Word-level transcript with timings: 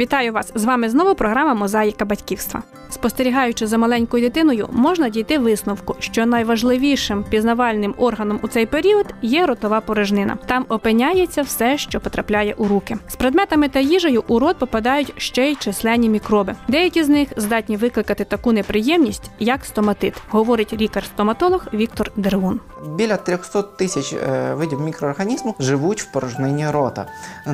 Вітаю 0.00 0.32
вас! 0.32 0.52
З 0.54 0.64
вами 0.64 0.88
знову 0.88 1.14
програма 1.14 1.54
Мозаїка 1.54 2.04
батьківства. 2.04 2.62
Спостерігаючи 2.90 3.66
за 3.66 3.78
маленькою 3.78 4.22
дитиною, 4.22 4.68
можна 4.72 5.08
дійти 5.08 5.38
висновку, 5.38 5.96
що 5.98 6.26
найважливішим 6.26 7.24
пізнавальним 7.30 7.94
органом 7.98 8.40
у 8.42 8.48
цей 8.48 8.66
період 8.66 9.06
є 9.22 9.46
ротова 9.46 9.80
порожнина. 9.80 10.38
Там 10.46 10.66
опиняється 10.68 11.42
все, 11.42 11.78
що 11.78 12.00
потрапляє 12.00 12.54
у 12.54 12.68
руки. 12.68 12.96
З 13.08 13.16
предметами 13.16 13.68
та 13.68 13.80
їжею 13.80 14.24
у 14.28 14.38
рот 14.38 14.58
попадають 14.58 15.12
ще 15.16 15.50
й 15.50 15.56
численні 15.56 16.08
мікроби. 16.08 16.54
Деякі 16.68 17.02
з 17.02 17.08
них 17.08 17.28
здатні 17.36 17.76
викликати 17.76 18.24
таку 18.24 18.52
неприємність, 18.52 19.30
як 19.38 19.64
стоматит, 19.64 20.14
говорить 20.28 20.72
лікар-стоматолог 20.80 21.66
Віктор 21.74 22.10
Дервун. 22.16 22.60
Біля 22.88 23.16
300 23.16 23.62
тисяч 23.62 24.12
е, 24.12 24.54
видів 24.54 24.80
мікроорганізму 24.80 25.54
живуть 25.58 26.02
в 26.02 26.12
порожнині 26.12 26.70
рота. 26.70 27.06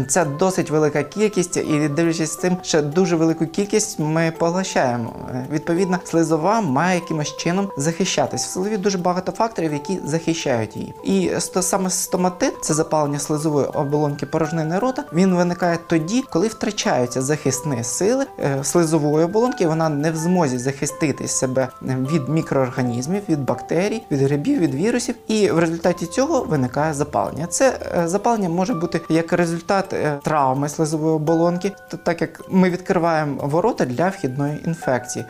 Це 0.08 0.24
досить 0.24 0.70
велика 0.70 1.02
кількість, 1.02 1.56
і 1.56 1.88
дивлячись 1.88 2.36
цим, 2.36 2.56
ще 2.62 2.82
дуже 2.82 3.16
велику 3.16 3.46
кількість 3.46 3.98
ми 3.98 4.32
поглощаємо. 4.38 5.12
Е, 5.30 5.46
Відповідно, 5.52 5.98
слизова 6.04 6.60
має 6.60 6.94
якимось 6.94 7.36
чином 7.36 7.68
захищатись. 7.76 8.46
В 8.46 8.50
слизові 8.50 8.76
дуже 8.76 8.98
багато 8.98 9.32
факторів, 9.32 9.72
які 9.72 9.98
захищають 10.04 10.76
її. 10.76 10.94
І 11.04 11.30
саме 11.40 11.90
стоматит, 11.90 12.54
це 12.62 12.74
запалення 12.74 13.18
слизової 13.18 13.66
оболонки 13.66 14.26
порожнини 14.26 14.78
рота. 14.78 15.04
Він 15.12 15.34
виникає 15.34 15.78
тоді, 15.86 16.24
коли 16.30 16.48
втрачаються 16.48 17.22
захисні 17.22 17.84
сили 17.84 18.26
е, 18.38 18.64
слизової 18.64 19.24
оболонки. 19.24 19.66
Вона 19.66 19.88
не 19.88 20.10
в 20.10 20.16
змозі 20.16 20.58
захистити 20.58 21.28
себе 21.28 21.68
від 21.82 22.28
мікроорганізмів, 22.28 23.22
від 23.28 23.44
бактерій, 23.44 24.02
від 24.10 24.20
грибів, 24.20 24.58
від 24.58 24.74
вірусів, 24.74 25.14
і 25.28 25.50
в 25.50 25.58
результаті 25.58 26.06
цього 26.06 26.42
виникає 26.42 26.94
запалення. 26.94 27.46
Це 27.46 27.78
е, 27.98 28.08
запалення 28.08 28.48
може 28.48 28.74
бути 28.74 29.00
як 29.08 29.32
результат 29.32 29.92
е, 29.92 30.18
травми 30.22 30.68
слизової 30.68 31.14
оболонки, 31.14 31.72
так 32.04 32.20
як 32.20 32.44
ми 32.50 32.70
відкриваємо 32.70 33.42
ворота 33.46 33.84
для 33.84 34.08
вхідної 34.08 34.60
інфекції. 34.66 35.24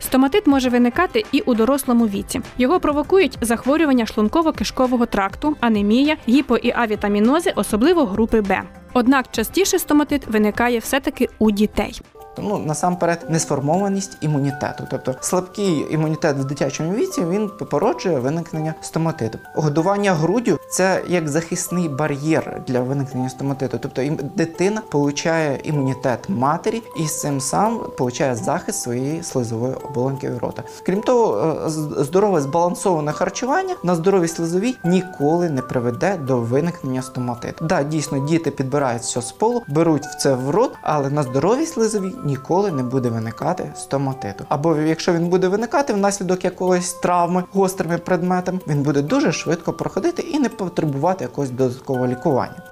Стоматит 0.00 0.46
може 0.46 0.68
виникати 0.68 1.24
і 1.32 1.40
у 1.40 1.54
дорослому 1.54 2.06
віці. 2.06 2.40
Його 2.58 2.80
провокують 2.80 3.38
захворювання 3.40 4.04
шлунково-кишкового 4.04 5.06
тракту, 5.06 5.56
анемія, 5.60 6.16
гіпо 6.28 6.56
і 6.56 6.72
авітамінози, 6.76 7.52
особливо 7.56 8.04
групи 8.04 8.40
Б. 8.40 8.62
Однак 8.92 9.26
частіше 9.30 9.78
стоматит 9.78 10.26
виникає 10.26 10.78
все-таки 10.78 11.28
у 11.38 11.50
дітей. 11.50 12.02
Ну 12.42 12.58
насамперед 12.58 13.26
несформованість 13.28 14.16
імунітету, 14.20 14.84
тобто 14.90 15.14
слабкий 15.20 15.86
імунітет 15.90 16.36
в 16.36 16.44
дитячому 16.44 16.94
віці 16.94 17.24
він 17.24 17.50
породжує 17.70 18.18
виникнення 18.18 18.74
стоматиту. 18.80 19.38
Годування 19.54 20.12
груддю 20.12 20.58
це 20.70 21.02
як 21.08 21.28
захисний 21.28 21.88
бар'єр 21.88 22.62
для 22.66 22.80
виникнення 22.80 23.28
стоматиту. 23.28 23.78
Тобто 23.80 24.02
дитина 24.34 24.82
получає 24.90 25.60
імунітет 25.64 26.28
матері 26.28 26.82
і 26.96 27.06
з 27.06 27.20
цим 27.20 27.40
сам 27.40 27.80
получає 27.98 28.34
захист 28.34 28.82
своєї 28.82 29.22
слизової 29.22 29.74
оболонки 29.74 30.30
рота. 30.38 30.62
Крім 30.86 31.00
того, 31.00 31.56
е, 31.66 31.70
здорове 32.04 32.40
збалансоване 32.40 33.12
харчування 33.12 33.74
на 33.82 33.94
здоровій 33.94 34.28
слизовій 34.28 34.76
ніколи 34.84 35.50
не 35.50 35.62
приведе 35.62 36.16
до 36.16 36.36
виникнення 36.36 37.02
стоматиту. 37.02 37.64
Да, 37.64 37.82
дійсно, 37.82 38.18
діти 38.18 38.50
підбирають 38.50 39.02
все 39.02 39.22
з 39.22 39.32
полу, 39.32 39.62
беруть 39.68 40.04
це 40.20 40.34
в 40.34 40.50
рот, 40.50 40.72
але 40.82 41.10
на 41.10 41.22
здоровій 41.22 41.66
слизовій 41.66 42.14
ніколи 42.30 42.70
не 42.70 42.82
буде 42.82 43.08
виникати 43.08 43.72
стоматиту. 43.76 44.44
Або 44.48 44.76
якщо 44.76 45.12
він 45.12 45.28
буде 45.28 45.48
виникати 45.48 45.92
внаслідок 45.92 46.44
якоїсь 46.44 46.92
травми 46.92 47.44
гострими 47.52 47.98
предметами, 47.98 48.58
він 48.66 48.82
буде 48.82 49.02
дуже 49.02 49.32
швидко 49.32 49.72
проходити 49.72 50.22
і 50.22 50.38
не 50.38 50.48
потребувати 50.48 51.24
якогось 51.24 51.50
додаткового 51.50 52.06
лікування. 52.06 52.69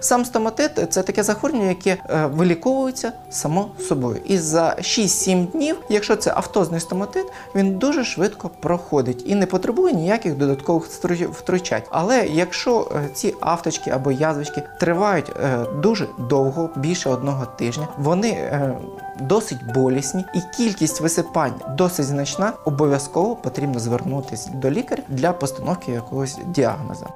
Сам 0.00 0.24
стоматит 0.24 0.92
це 0.92 1.02
таке 1.02 1.22
захворювання, 1.22 1.68
яке 1.68 1.90
е, 1.90 2.26
виліковується 2.26 3.12
само 3.30 3.68
собою. 3.88 4.20
І 4.24 4.38
за 4.38 4.76
6-7 4.78 5.46
днів, 5.46 5.76
якщо 5.88 6.16
це 6.16 6.32
автозний 6.36 6.80
стоматит, 6.80 7.26
він 7.54 7.78
дуже 7.78 8.04
швидко 8.04 8.50
проходить 8.60 9.22
і 9.26 9.34
не 9.34 9.46
потребує 9.46 9.94
ніяких 9.94 10.36
додаткових 10.36 10.86
втручань. 11.32 11.82
Але 11.90 12.26
якщо 12.26 12.90
е, 12.94 13.08
ці 13.14 13.34
авточки 13.40 13.90
або 13.90 14.12
язвички 14.12 14.62
тривають 14.80 15.30
е, 15.30 15.64
дуже 15.82 16.06
довго, 16.18 16.70
більше 16.76 17.10
одного 17.10 17.46
тижня, 17.46 17.88
вони 17.98 18.52
досить 19.20 19.72
болісні, 19.74 20.24
і 20.34 20.56
кількість 20.56 21.00
висипань 21.00 21.54
досить 21.76 22.06
значна, 22.06 22.52
обов'язково 22.64 23.36
потрібно 23.36 23.78
звернутися 23.78 24.50
до 24.54 24.70
лікаря 24.70 25.02
для 25.08 25.32
постановки 25.32 25.92
якогось 25.92 26.38
діагнозу. 26.46 27.06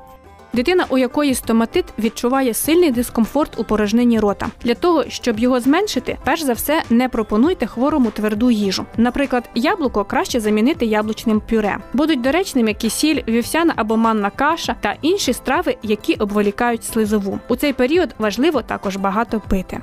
Дитина, 0.53 0.87
у 0.89 0.99
якої 0.99 1.35
стоматит, 1.35 1.85
відчуває 1.99 2.55
сильний 2.55 2.91
дискомфорт 2.91 3.61
у 3.61 3.65
порожнині 3.65 4.21
рота. 4.21 4.47
Для 4.63 4.75
того, 4.75 5.05
щоб 5.09 5.39
його 5.39 5.61
зменшити, 5.61 6.19
перш 6.25 6.43
за 6.43 6.53
все 6.53 6.83
не 6.91 7.09
пропонуйте 7.09 7.67
хворому 7.67 8.11
тверду 8.11 8.51
їжу. 8.51 8.87
Наприклад, 8.97 9.51
яблуко 9.55 10.05
краще 10.05 10.41
замінити 10.41 10.87
яблучним 10.87 11.41
пюре. 11.51 11.79
Будуть 11.93 12.21
доречними 12.21 12.75
кисіль, 12.75 13.23
вівсяна 13.29 13.73
або 13.77 13.97
манна 13.97 14.31
каша 14.31 14.77
та 14.81 14.97
інші 15.03 15.33
страви, 15.33 15.77
які 15.83 16.15
обволікають 16.15 16.85
слизову. 16.85 17.39
У 17.49 17.57
цей 17.57 17.73
період 17.73 18.15
важливо 18.19 18.63
також 18.63 18.97
багато 18.97 19.41
пити. 19.49 19.81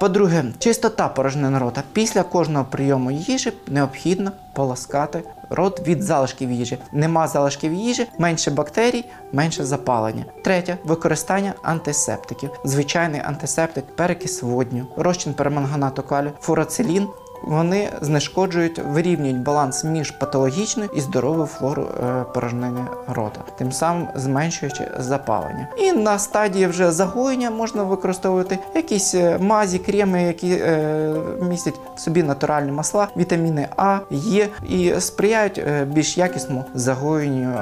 По-друге, 0.00 0.44
чистота 0.58 1.08
порожнини 1.08 1.58
рота. 1.58 1.82
Після 1.92 2.22
кожного 2.22 2.64
прийому 2.64 3.10
їжі 3.10 3.52
необхідно 3.66 4.32
полоскати 4.52 5.22
рот 5.50 5.88
від 5.88 6.02
залишків 6.02 6.52
їжі. 6.52 6.78
Нема 6.92 7.28
залишків 7.28 7.74
їжі, 7.74 8.06
менше 8.18 8.50
бактерій, 8.50 9.04
менше 9.32 9.64
запалення. 9.64 10.24
Третє 10.44 10.78
використання 10.84 11.54
антисептиків. 11.62 12.50
Звичайний 12.64 13.20
антисептик, 13.24 13.84
перекис 13.96 14.42
водню, 14.42 14.86
розчин 14.96 15.34
перманганату 15.34 16.02
калію, 16.02 16.32
фурацилін. 16.40 17.08
Вони 17.42 17.90
знешкоджують, 18.00 18.78
вирівнюють 18.78 19.42
баланс 19.42 19.84
між 19.84 20.10
патологічною 20.10 20.90
і 20.94 21.00
здоровою 21.00 21.46
флорою 21.46 21.88
е, 21.88 22.24
порожнини 22.34 22.80
рота, 23.08 23.40
тим 23.58 23.72
самим 23.72 24.08
зменшуючи 24.14 24.90
запалення. 24.98 25.68
І 25.78 25.92
на 25.92 26.18
стадії 26.18 26.66
вже 26.66 26.92
загоєння 26.92 27.50
можна 27.50 27.82
використовувати 27.82 28.58
якісь 28.74 29.14
е, 29.14 29.38
мазі, 29.38 29.78
креми, 29.78 30.22
які 30.22 30.50
е, 30.50 31.14
містять 31.42 31.80
в 31.96 32.00
собі 32.00 32.22
натуральні 32.22 32.72
масла, 32.72 33.08
вітаміни 33.16 33.68
А, 33.76 33.98
Е 34.12 34.48
і 34.68 34.94
сприяють 35.00 35.58
е, 35.58 35.84
більш 35.84 36.18
якісному 36.18 36.64
загоєнню 36.74 37.52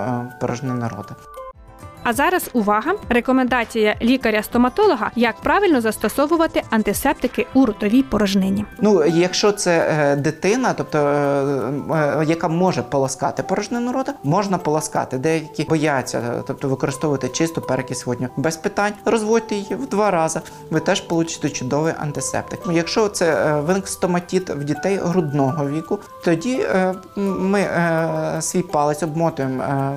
порожнини 0.41 0.89
рота. 0.97 1.15
А 2.09 2.13
зараз 2.13 2.51
увага! 2.53 2.93
Рекомендація 3.09 3.97
лікаря-стоматолога, 4.03 5.11
як 5.17 5.37
правильно 5.41 5.81
застосовувати 5.81 6.63
антисептики 6.71 7.47
у 7.55 7.67
ротовій 7.67 8.03
порожнині. 8.03 8.65
Ну, 8.81 9.05
якщо 9.05 9.53
це 9.53 9.89
е, 9.91 10.17
дитина, 10.17 10.75
тобто 10.77 10.99
е, 10.99 12.21
е, 12.21 12.25
яка 12.25 12.49
може 12.49 12.83
полоскати 12.83 13.43
порожнину 13.43 13.93
рота, 13.93 14.15
можна 14.23 14.59
полоскати. 14.59 15.19
Деякі 15.19 15.65
бояться, 15.65 16.43
тобто 16.47 16.69
використовувати 16.69 17.29
чисту 17.29 17.61
перекись 17.61 18.07
водню. 18.07 18.29
Без 18.37 18.57
питань 18.57 18.93
розводьте 19.05 19.55
її 19.55 19.75
в 19.75 19.87
два 19.87 20.11
рази. 20.11 20.41
Ви 20.71 20.81
теж 20.81 21.01
получите 21.01 21.51
чудовий 21.51 21.95
антисептик. 21.99 22.61
Ну, 22.67 22.73
Якщо 22.73 23.09
це 23.09 23.61
виник 23.61 23.89
стоматіт 23.89 24.51
в 24.51 24.65
дітей 24.65 25.01
грудного 25.03 25.69
віку, 25.69 25.99
тоді 26.27 26.55
е, 26.55 26.95
ми 27.17 27.61
е, 27.61 28.37
свій 28.41 28.63
палець 28.63 29.03
обмотуємо 29.03 29.63
е, 29.63 29.97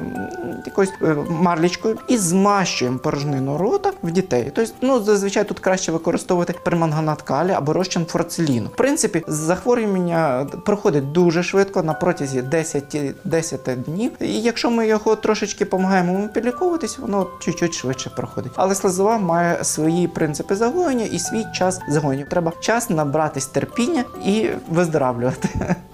якоюсь 0.65 0.93
марлічкою 1.29 1.97
і 2.07 2.17
змащуємо 2.17 2.97
порожнину 2.97 3.57
рота 3.57 3.91
в 4.03 4.11
дітей. 4.11 4.51
Тобто, 4.55 4.73
ну 4.81 4.99
зазвичай 4.99 5.43
тут 5.43 5.59
краще 5.59 5.91
використовувати 5.91 6.53
перманганат 6.63 7.21
калія 7.21 7.57
або 7.57 7.73
розчин 7.73 8.05
фурациліну. 8.05 8.67
В 8.67 8.75
принципі, 8.75 9.23
захворювання 9.27 10.47
проходить 10.65 11.11
дуже 11.11 11.43
швидко 11.43 11.83
на 11.83 11.93
протязі 11.93 12.41
10, 12.41 12.97
10 13.23 13.61
днів. 13.85 14.11
І 14.19 14.41
якщо 14.41 14.69
ми 14.71 14.87
його 14.87 15.15
трошечки 15.15 15.65
допомагаємо 15.65 16.13
йому 16.13 16.27
підліковуватись, 16.27 16.99
воно 16.99 17.27
чуть-чуть 17.39 17.73
швидше 17.73 18.09
проходить. 18.09 18.51
Але 18.55 18.75
слизова 18.75 19.17
має 19.17 19.63
свої 19.63 20.07
принципи 20.07 20.55
загоєння 20.55 21.05
і 21.05 21.19
свій 21.19 21.45
час 21.53 21.79
загоєння. 21.89 22.25
Треба 22.29 22.51
час 22.59 22.89
набратись 22.89 23.45
терпіння 23.45 24.03
і 24.25 24.49
виздоравлювати. 24.69 25.49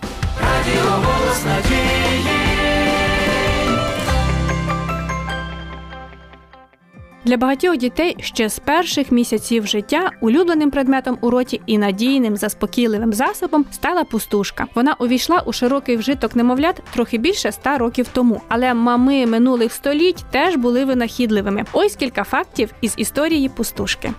Для 7.25 7.37
багатьох 7.37 7.77
дітей 7.77 8.15
ще 8.19 8.49
з 8.49 8.59
перших 8.59 9.11
місяців 9.11 9.67
життя 9.67 10.11
улюбленим 10.21 10.71
предметом 10.71 11.17
у 11.21 11.29
роті 11.29 11.61
і 11.65 11.77
надійним 11.77 12.37
заспокійливим 12.37 13.13
засобом 13.13 13.65
стала 13.71 14.03
пустушка. 14.03 14.65
Вона 14.75 14.93
увійшла 14.99 15.39
у 15.45 15.53
широкий 15.53 15.97
вжиток 15.97 16.35
немовлят 16.35 16.81
трохи 16.93 17.17
більше 17.17 17.49
ста 17.49 17.77
років 17.77 18.07
тому. 18.13 18.41
Але 18.47 18.73
мами 18.73 19.25
минулих 19.25 19.73
століть 19.73 20.25
теж 20.31 20.55
були 20.55 20.85
винахідливими. 20.85 21.65
Ось 21.73 21.95
кілька 21.95 22.23
фактів 22.23 22.73
із 22.81 22.93
історії 22.97 23.49
пустушки. 23.49 24.13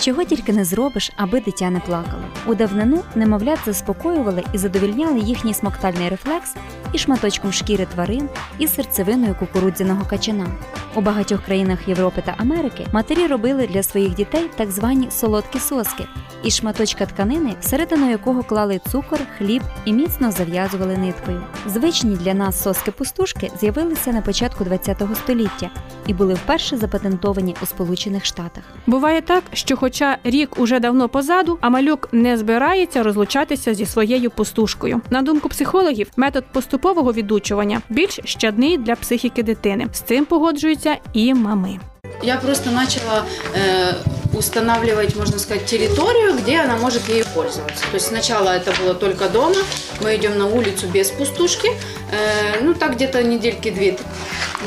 Чого 0.00 0.24
тільки 0.24 0.52
не 0.52 0.64
зробиш, 0.64 1.12
аби 1.16 1.40
дитя 1.40 1.70
не 1.70 1.80
плакало. 1.80 2.22
У 2.46 2.54
давнину 2.54 3.02
немовлят 3.14 3.58
заспокоювали 3.66 4.44
і 4.52 4.58
задовільняли 4.58 5.18
їхній 5.18 5.54
смоктальний 5.54 6.08
рефлекс 6.08 6.54
і 6.92 6.98
шматочком 6.98 7.52
шкіри 7.52 7.86
тварин, 7.94 8.28
і 8.58 8.68
серцевиною 8.68 9.34
кукурудзяного 9.38 10.04
качана. 10.04 10.46
У 10.94 11.00
багатьох 11.00 11.42
країнах 11.42 11.88
Європи 11.88 12.22
та 12.26 12.34
Америки 12.38 12.86
матері 12.92 13.26
робили 13.26 13.66
для 13.66 13.82
своїх 13.82 14.14
дітей 14.14 14.50
так 14.56 14.70
звані 14.70 15.10
солодкі 15.10 15.58
соски 15.58 16.04
із 16.44 16.56
шматочка 16.56 17.06
тканини, 17.06 17.54
всередину 17.60 18.10
якого 18.10 18.42
клали 18.42 18.80
цукор, 18.90 19.20
хліб 19.38 19.62
і 19.84 19.92
міцно 19.92 20.30
зав'язували 20.30 20.96
ниткою. 20.96 21.42
Звичні 21.66 22.16
для 22.16 22.34
нас 22.34 22.66
соски-пустушки 22.66 23.50
з'явилися 23.60 24.12
на 24.12 24.20
початку 24.20 24.64
ХХ 24.64 25.16
століття 25.16 25.70
і 26.06 26.14
були 26.14 26.34
вперше 26.34 26.76
запатентовані 26.76 27.56
у 27.62 27.66
Сполучених 27.66 28.24
Штатах. 28.24 28.64
Буває 28.86 29.20
так, 29.20 29.44
що, 29.52 29.76
хоча 29.76 30.18
рік 30.24 30.58
уже 30.58 30.80
давно 30.80 31.08
позаду, 31.08 31.58
а 31.60 31.70
малюк 31.70 32.08
не 32.12 32.36
збирається 32.36 33.02
розлучатися 33.02 33.74
зі 33.74 33.86
своєю 33.86 34.30
пустушкою. 34.30 35.00
На 35.10 35.22
думку 35.22 35.48
психологів, 35.48 36.10
метод 36.16 36.44
поступового 36.52 37.12
відучування 37.12 37.82
більш 37.88 38.20
щадний 38.24 38.78
для 38.78 38.94
психіки 38.94 39.42
дитини. 39.42 39.86
З 39.92 40.00
цим 40.00 40.24
погоджуються 40.24 40.96
і 41.12 41.34
мами. 41.34 41.78
Я 42.22 42.36
просто 42.36 42.70
начала 42.70 43.24
э, 43.54 43.94
устанавливать, 44.36 45.16
можно 45.16 45.38
сказать, 45.38 45.66
территорию, 45.66 46.36
где 46.36 46.58
она 46.58 46.76
может 46.76 47.08
ею 47.08 47.24
пользоваться. 47.34 47.84
То 47.84 47.94
есть 47.94 48.06
сначала 48.06 48.50
это 48.50 48.72
было 48.80 48.94
только 48.94 49.28
дома, 49.28 49.56
мы 50.00 50.16
идем 50.16 50.38
на 50.38 50.46
улицу 50.46 50.86
без 50.88 51.10
пустушки, 51.10 51.68
э, 52.10 52.60
ну 52.62 52.74
так 52.74 52.94
где-то 52.94 53.22
недельки 53.22 53.70
две, 53.70 53.98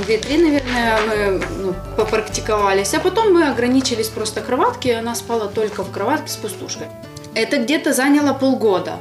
две-три, 0.05 0.37
наверное, 0.37 0.99
мы 1.07 1.41
ну, 1.59 1.75
попрактиковались, 1.95 2.93
а 2.93 2.99
потом 2.99 3.33
мы 3.33 3.47
ограничились 3.49 4.07
просто 4.07 4.41
кроватке, 4.41 4.89
и 4.89 4.93
она 4.93 5.15
спала 5.15 5.47
только 5.47 5.83
в 5.83 5.91
кроватке 5.91 6.29
с 6.29 6.35
пустушкой. 6.35 6.87
Это 7.33 7.57
где-то 7.57 7.93
заняло 7.93 8.33
полгода. 8.33 8.99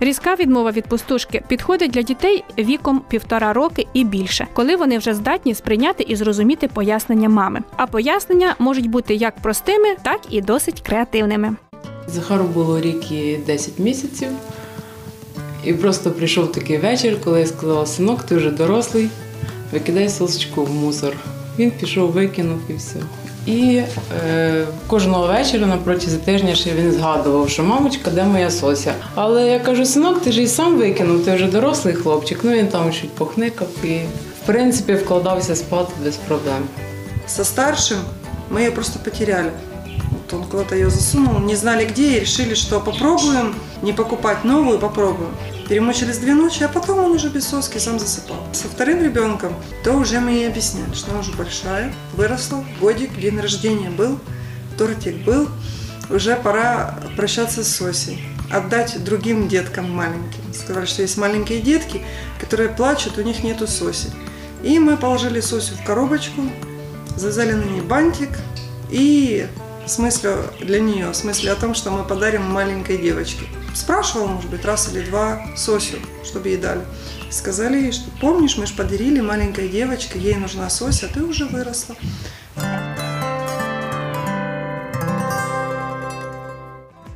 Різка 0.00 0.34
відмова 0.34 0.70
від 0.70 0.86
пустушки 0.86 1.42
підходить 1.48 1.90
для 1.90 2.02
дітей 2.02 2.44
віком 2.58 3.02
півтора 3.08 3.52
роки 3.52 3.86
і 3.92 4.04
більше, 4.04 4.46
коли 4.52 4.76
вони 4.76 4.98
вже 4.98 5.14
здатні 5.14 5.54
сприйняти 5.54 6.04
і 6.08 6.16
зрозуміти 6.16 6.68
пояснення 6.68 7.28
мами. 7.28 7.62
А 7.76 7.86
пояснення 7.86 8.54
можуть 8.58 8.90
бути 8.90 9.14
як 9.14 9.36
простими, 9.36 9.96
так 10.02 10.20
і 10.30 10.40
досить 10.40 10.80
креативними. 10.80 11.56
Захару 12.06 12.44
було 12.44 12.80
рік 12.80 13.12
і 13.12 13.36
10 13.36 13.78
місяців. 13.78 14.28
І 15.64 15.72
просто 15.72 16.10
прийшов 16.10 16.52
такий 16.52 16.78
вечір, 16.78 17.16
коли 17.24 17.40
я 17.40 17.46
сказала, 17.46 17.86
синок, 17.86 18.22
ти 18.22 18.36
вже 18.36 18.50
дорослий, 18.50 19.08
викидай 19.72 20.08
сосочку 20.08 20.64
в 20.64 20.70
мусор. 20.70 21.16
Він 21.58 21.70
пішов, 21.70 22.10
викинув 22.10 22.58
і 22.68 22.72
все. 22.74 22.98
І 23.46 23.82
е, 24.26 24.66
кожного 24.86 25.26
вечора 25.26 25.66
на 25.66 25.76
протязі 25.76 26.16
тижня 26.16 26.54
ще 26.54 26.74
він 26.74 26.92
згадував, 26.92 27.48
що 27.48 27.62
мамочка, 27.62 28.10
де 28.10 28.24
моя 28.24 28.50
сося. 28.50 28.94
Але 29.14 29.46
я 29.46 29.58
кажу, 29.58 29.84
синок, 29.84 30.22
ти 30.22 30.32
ж 30.32 30.42
і 30.42 30.46
сам 30.46 30.78
викинув, 30.78 31.24
ти 31.24 31.34
вже 31.34 31.46
дорослий 31.46 31.94
хлопчик. 31.94 32.38
Ну 32.42 32.52
він 32.52 32.68
там 32.68 32.92
чуть 32.92 33.10
похникав 33.10 33.68
і 33.84 33.88
в 34.42 34.46
принципі 34.46 34.94
вкладався 34.94 35.56
спати 35.56 35.92
без 36.04 36.16
проблем. 36.16 36.68
Со 37.26 37.44
старшим 37.44 37.98
мы 38.50 38.60
ее 38.60 38.70
просто 38.70 38.98
потеряли. 38.98 39.50
Вот 40.10 40.32
он 40.32 40.44
куда-то 40.44 40.74
ее 40.74 40.90
засунул, 40.90 41.40
не 41.40 41.56
знали 41.56 41.84
где, 41.84 42.16
и 42.16 42.20
решили, 42.20 42.54
что 42.54 42.80
попробуем 42.80 43.54
не 43.82 43.92
покупать 43.92 44.44
новую, 44.44 44.78
попробуем. 44.78 45.30
Перемучились 45.68 46.18
две 46.18 46.34
ночи, 46.34 46.62
а 46.62 46.68
потом 46.68 47.00
он 47.00 47.10
уже 47.12 47.28
без 47.28 47.48
соски 47.48 47.78
сам 47.78 47.98
засыпал. 47.98 48.38
Со 48.52 48.68
вторым 48.68 49.02
ребенком, 49.02 49.52
то 49.82 49.94
уже 49.94 50.20
мы 50.20 50.30
ей 50.30 50.48
объясняли, 50.48 50.94
что 50.94 51.10
она 51.10 51.20
уже 51.20 51.32
большая, 51.32 51.92
выросла, 52.14 52.64
годик, 52.80 53.18
день 53.18 53.40
рождения 53.40 53.90
был, 53.90 54.20
тортик 54.78 55.16
был, 55.24 55.48
уже 56.08 56.36
пора 56.36 57.00
прощаться 57.16 57.64
с 57.64 57.68
Сосей, 57.68 58.22
отдать 58.48 59.02
другим 59.02 59.48
деткам 59.48 59.90
маленьким. 59.90 60.54
Сказали, 60.54 60.86
что 60.86 61.02
есть 61.02 61.16
маленькие 61.16 61.60
детки, 61.60 62.02
которые 62.38 62.68
плачут, 62.68 63.18
у 63.18 63.22
них 63.22 63.42
нету 63.42 63.66
Соси. 63.66 64.10
И 64.62 64.78
мы 64.78 64.96
положили 64.96 65.40
Сосю 65.40 65.74
в 65.74 65.84
коробочку, 65.84 66.42
завязали 67.16 67.54
на 67.54 67.64
ней 67.64 67.80
бантик 67.80 68.30
и 68.88 69.48
с 69.84 69.98
мыслью 69.98 70.44
для 70.60 70.78
нее, 70.78 71.12
с 71.12 71.24
мыслью 71.24 71.52
о 71.52 71.56
том, 71.56 71.74
что 71.74 71.90
мы 71.90 72.04
подарим 72.04 72.42
маленькой 72.42 72.98
девочке. 72.98 73.46
Спрашивал, 73.75 74.27
может 74.27 74.49
быть, 74.49 74.65
раз 74.65 74.93
или 74.93 75.03
два 75.05 75.41
Сосю, 75.55 75.97
чтобы 76.23 76.49
ей 76.49 76.57
дали. 76.57 76.81
Сказали 77.29 77.77
ей, 77.77 77.91
что 77.91 78.09
помнишь, 78.19 78.57
мы 78.57 78.65
же 78.65 78.73
подарили 78.73 79.21
маленькой 79.21 79.69
девочке, 79.69 80.19
ей 80.19 80.35
нужна 80.35 80.69
Сося, 80.69 81.07
а 81.07 81.13
ты 81.13 81.23
уже 81.23 81.45
выросла. 81.45 81.95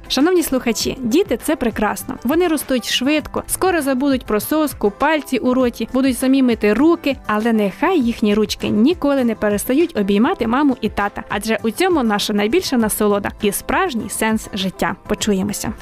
Шановні 0.08 0.44
слухачі, 0.44 0.98
діти 1.00 1.40
це 1.44 1.56
прекрасно. 1.56 2.16
Вони 2.24 2.48
ростуть 2.48 2.90
швидко, 2.90 3.44
скоро 3.48 3.82
забудуть 3.82 4.26
про 4.26 4.40
соску, 4.40 4.92
пальці 4.92 5.38
у 5.38 5.54
роті, 5.54 5.88
будуть 5.94 6.18
самі 6.18 6.44
мити 6.44 6.74
руки, 6.74 7.18
але 7.28 7.54
нехай 7.54 8.00
їхні 8.00 8.34
ручки 8.34 8.70
ніколи 8.70 9.24
не 9.24 9.36
перестають 9.36 9.98
обіймати 9.98 10.48
маму 10.48 10.78
і 10.82 10.90
тата, 10.90 11.24
адже 11.30 11.60
у 11.64 11.72
цьому 11.72 12.04
наша 12.04 12.34
найбільша 12.34 12.78
насолода 12.78 13.32
і 13.42 13.52
справжній 13.52 14.10
сенс 14.10 14.48
життя. 14.54 14.96
Почуємося. 15.08 15.74